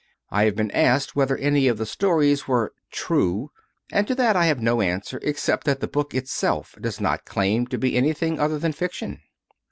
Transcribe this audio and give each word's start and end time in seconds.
I 0.31 0.45
have 0.45 0.55
been 0.55 0.71
asked 0.71 1.15
whether 1.15 1.37
any 1.37 1.67
of 1.67 1.77
the 1.77 1.85
stories 1.85 2.47
were 2.47 2.73
"true," 2.89 3.51
and 3.91 4.07
to 4.07 4.15
that 4.15 4.35
I 4.35 4.47
have 4.47 4.59
no 4.59 4.81
answer 4.81 5.19
except 5.21 5.65
that 5.65 5.79
the 5.79 5.87
book 5.87 6.15
itself 6.15 6.75
does 6.81 6.99
not 6.99 7.23
claim 7.23 7.67
to 7.67 7.77
be 7.77 7.95
anything 7.95 8.39
other 8.39 8.57
than 8.57 8.71
fiction. 8.73 9.21